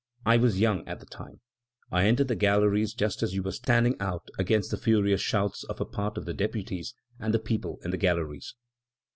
I 0.25 0.37
was 0.37 0.59
young 0.59 0.87
at 0.87 0.99
the 0.99 1.05
time. 1.05 1.41
I 1.91 2.05
entered 2.07 2.27
the 2.27 2.35
galleries 2.35 2.95
just 2.95 3.21
as 3.21 3.35
you 3.35 3.43
were 3.43 3.51
standing 3.51 3.97
out 3.99 4.29
against 4.39 4.71
the 4.71 4.77
furious 4.77 5.21
shouts 5.21 5.63
of 5.65 5.79
a 5.79 5.85
part 5.85 6.17
of 6.17 6.25
the 6.25 6.33
deputies 6.33 6.95
and 7.19 7.31
the 7.31 7.37
people 7.37 7.77
in 7.85 7.91
the 7.91 7.97
galleries.'" 7.97 8.55